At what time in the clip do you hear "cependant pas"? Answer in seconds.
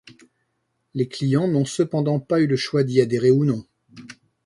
1.63-2.41